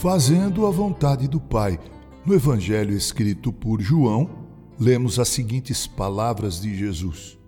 fazendo 0.00 0.66
a 0.66 0.70
vontade 0.70 1.28
do 1.28 1.38
Pai. 1.38 1.78
No 2.24 2.32
Evangelho 2.32 2.96
escrito 2.96 3.52
por 3.52 3.82
João, 3.82 4.30
lemos 4.78 5.18
as 5.18 5.28
seguintes 5.28 5.86
palavras 5.86 6.58
de 6.58 6.74
Jesus: 6.74 7.38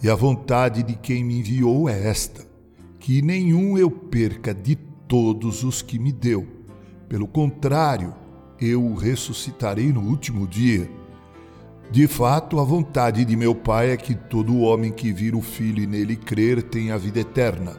E 0.00 0.08
a 0.08 0.14
vontade 0.14 0.84
de 0.84 0.94
quem 0.94 1.24
me 1.24 1.40
enviou 1.40 1.88
é 1.88 2.06
esta: 2.06 2.46
que 3.00 3.20
nenhum 3.20 3.76
eu 3.76 3.90
perca 3.90 4.54
de 4.54 4.76
todos 4.76 5.64
os 5.64 5.82
que 5.82 5.98
me 5.98 6.12
deu. 6.12 6.46
Pelo 7.08 7.26
contrário, 7.26 8.14
eu 8.60 8.80
o 8.80 8.94
ressuscitarei 8.94 9.92
no 9.92 10.02
último 10.02 10.46
dia. 10.46 10.88
De 11.90 12.06
fato, 12.06 12.60
a 12.60 12.64
vontade 12.64 13.24
de 13.24 13.34
meu 13.34 13.52
Pai 13.52 13.90
é 13.90 13.96
que 13.96 14.14
todo 14.14 14.60
homem 14.60 14.92
que 14.92 15.12
vir 15.12 15.34
o 15.34 15.42
Filho 15.42 15.82
e 15.82 15.88
nele 15.88 16.14
crer 16.14 16.62
tenha 16.62 16.94
a 16.94 16.98
vida 16.98 17.18
eterna. 17.18 17.76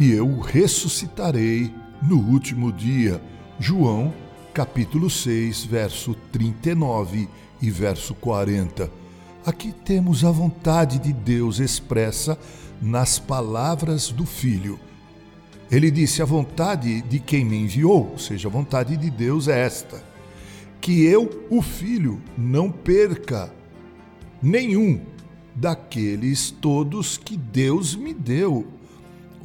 E 0.00 0.10
eu 0.10 0.26
o 0.26 0.40
ressuscitarei 0.40 1.70
no 2.02 2.18
último 2.18 2.72
dia. 2.72 3.20
João, 3.58 4.12
capítulo 4.52 5.08
6, 5.08 5.64
verso 5.64 6.14
39 6.32 7.28
e 7.60 7.70
verso 7.70 8.14
40. 8.14 8.90
Aqui 9.44 9.72
temos 9.72 10.24
a 10.24 10.30
vontade 10.30 10.98
de 10.98 11.12
Deus 11.12 11.58
expressa 11.58 12.38
nas 12.80 13.18
palavras 13.18 14.10
do 14.10 14.26
Filho. 14.26 14.78
Ele 15.70 15.90
disse: 15.90 16.22
A 16.22 16.24
vontade 16.24 17.02
de 17.02 17.18
quem 17.18 17.44
me 17.44 17.56
enviou, 17.56 18.10
ou 18.12 18.18
seja, 18.18 18.48
a 18.48 18.50
vontade 18.50 18.96
de 18.96 19.10
Deus 19.10 19.48
é 19.48 19.60
esta: 19.60 20.02
que 20.80 21.04
eu, 21.04 21.46
o 21.50 21.60
Filho, 21.62 22.20
não 22.36 22.70
perca 22.70 23.52
nenhum 24.42 25.00
daqueles 25.54 26.50
todos 26.50 27.16
que 27.16 27.36
Deus 27.36 27.96
me 27.96 28.12
deu. 28.12 28.66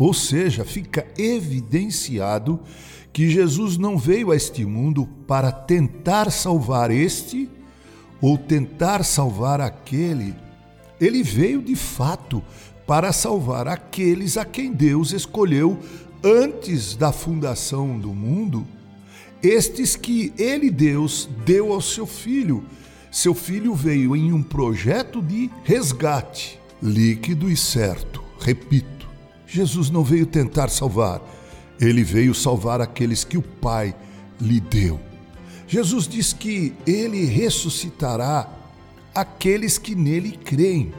Ou 0.01 0.15
seja, 0.15 0.65
fica 0.65 1.05
evidenciado 1.15 2.59
que 3.13 3.29
Jesus 3.29 3.77
não 3.77 3.99
veio 3.99 4.31
a 4.31 4.35
este 4.35 4.65
mundo 4.65 5.07
para 5.27 5.51
tentar 5.51 6.31
salvar 6.31 6.89
este 6.89 7.47
ou 8.19 8.35
tentar 8.35 9.05
salvar 9.05 9.61
aquele. 9.61 10.33
Ele 10.99 11.21
veio 11.21 11.61
de 11.61 11.75
fato 11.75 12.43
para 12.87 13.13
salvar 13.13 13.67
aqueles 13.67 14.37
a 14.37 14.43
quem 14.43 14.73
Deus 14.73 15.11
escolheu 15.11 15.77
antes 16.23 16.95
da 16.95 17.11
fundação 17.11 17.99
do 17.99 18.11
mundo, 18.11 18.65
estes 19.43 19.95
que 19.95 20.33
ele, 20.35 20.71
Deus, 20.71 21.29
deu 21.45 21.71
ao 21.71 21.79
seu 21.79 22.07
filho. 22.07 22.65
Seu 23.11 23.35
filho 23.35 23.75
veio 23.75 24.15
em 24.15 24.33
um 24.33 24.41
projeto 24.41 25.21
de 25.21 25.47
resgate, 25.63 26.59
líquido 26.81 27.51
e 27.51 27.55
certo. 27.55 28.23
Repito, 28.39 29.00
Jesus 29.51 29.89
não 29.89 30.01
veio 30.01 30.25
tentar 30.25 30.69
salvar, 30.69 31.21
ele 31.77 32.05
veio 32.05 32.33
salvar 32.33 32.79
aqueles 32.79 33.25
que 33.25 33.37
o 33.37 33.41
Pai 33.41 33.93
lhe 34.39 34.61
deu. 34.61 34.97
Jesus 35.67 36.07
diz 36.07 36.31
que 36.31 36.73
ele 36.87 37.25
ressuscitará 37.25 38.49
aqueles 39.13 39.77
que 39.77 39.93
nele 39.93 40.37
creem, 40.37 40.93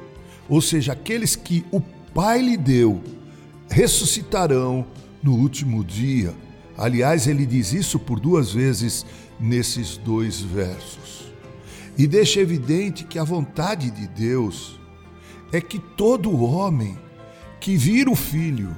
ou 0.50 0.60
seja, 0.60 0.92
aqueles 0.92 1.34
que 1.34 1.64
o 1.72 1.80
Pai 1.80 2.42
lhe 2.42 2.58
deu, 2.58 3.02
ressuscitarão 3.70 4.84
no 5.22 5.34
último 5.34 5.82
dia. 5.82 6.34
Aliás, 6.76 7.26
ele 7.26 7.46
diz 7.46 7.72
isso 7.72 7.98
por 7.98 8.20
duas 8.20 8.52
vezes 8.52 9.06
nesses 9.40 9.96
dois 9.96 10.42
versos. 10.42 11.32
E 11.96 12.06
deixa 12.06 12.38
evidente 12.38 13.04
que 13.04 13.18
a 13.18 13.24
vontade 13.24 13.90
de 13.90 14.06
Deus 14.08 14.78
é 15.50 15.58
que 15.58 15.78
todo 15.78 16.42
homem 16.42 16.98
que 17.62 17.76
vir 17.76 18.08
o 18.08 18.16
Filho, 18.16 18.76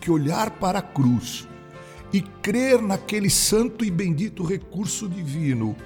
que 0.00 0.10
olhar 0.10 0.50
para 0.50 0.80
a 0.80 0.82
cruz 0.82 1.46
e 2.12 2.20
crer 2.20 2.82
naquele 2.82 3.30
santo 3.30 3.84
e 3.84 3.90
bendito 3.92 4.42
recurso 4.42 5.08
divino, 5.08 5.76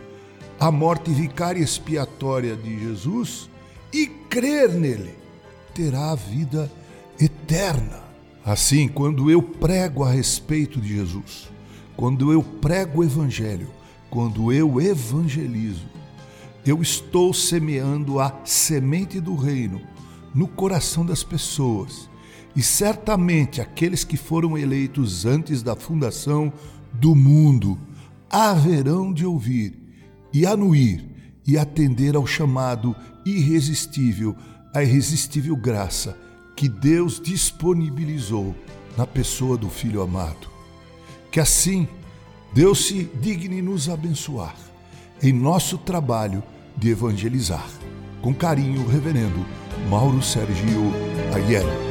a 0.59 0.73
morte 0.73 1.11
vicária 1.11 1.63
expiatória 1.63 2.57
de 2.57 2.81
Jesus, 2.81 3.51
e 3.93 4.07
crer 4.07 4.73
nele, 4.73 5.15
terá 5.75 6.13
a 6.13 6.15
vida 6.15 6.73
eterna. 7.21 8.03
Assim, 8.43 8.89
quando 8.89 9.31
eu 9.31 9.43
prego 9.43 10.03
a 10.03 10.11
respeito 10.11 10.81
de 10.81 10.89
Jesus, 10.97 11.51
quando 11.99 12.33
eu 12.33 12.43
prego 12.43 13.03
o 13.03 13.05
Evangelho, 13.05 13.69
quando 14.09 14.51
eu 14.51 14.81
evangelizo, 14.81 15.87
eu 16.65 16.81
estou 16.81 17.35
semeando 17.35 18.19
a 18.19 18.35
semente 18.43 19.21
do 19.21 19.37
reino 19.37 19.83
no 20.35 20.49
coração 20.49 21.05
das 21.05 21.23
pessoas 21.23 22.08
e 22.59 22.63
certamente 22.63 23.61
aqueles 23.61 24.03
que 24.03 24.17
foram 24.17 24.59
eleitos 24.59 25.25
antes 25.25 25.63
da 25.63 25.77
fundação 25.77 26.53
do 26.93 27.15
mundo 27.15 27.79
haverão 28.29 29.13
de 29.13 29.25
ouvir 29.25 29.81
e 30.35 30.45
anuir 30.45 31.07
e 31.47 31.57
atender 31.57 32.17
ao 32.17 32.27
chamado 32.27 32.97
irresistível, 33.25 34.35
a 34.75 34.83
irresistível 34.83 35.55
graça 35.55 36.19
que 36.57 36.69
Deus 36.69 37.21
disponibilizou 37.21 38.57
na 38.97 39.07
pessoa 39.07 39.57
do 39.57 39.71
Filho 39.71 40.03
amado. 40.03 40.49
Que 41.31 41.39
assim 41.39 41.87
Deus 42.53 42.87
se 42.87 43.09
digne 43.23 43.63
nos 43.63 43.89
abençoar 43.89 44.57
em 45.23 45.33
nosso 45.33 45.79
trabalho 45.79 46.43
de 46.77 46.91
evangelizar. 46.91 47.71
Com 48.21 48.35
carinho, 48.35 48.85
Reverendo 48.85 49.47
Mauro 49.89 50.21
Sergio 50.21 50.93
Aiello. 51.33 51.88